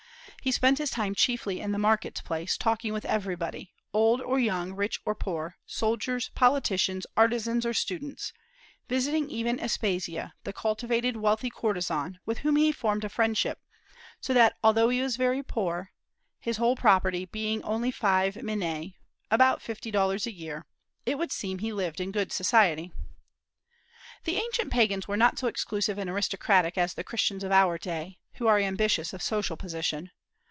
[0.43, 4.73] He spent his time chiefly in the market place, talking with everybody, old or young,
[4.73, 8.33] rich or poor, soldiers, politicians, artisans, or students;
[8.89, 13.59] visiting even Aspasia, the cultivated, wealthy courtesan, with whom he formed a friendship;
[14.19, 15.91] so that, although he was very poor,
[16.39, 18.95] his whole property being only five minae
[19.29, 20.65] (about fifty dollars) a year,
[21.05, 22.91] it would seem he lived in "good society."
[24.23, 28.17] The ancient Pagans were not so exclusive and aristocratic as the Christians of our day,
[28.37, 30.09] who are ambitious of social position.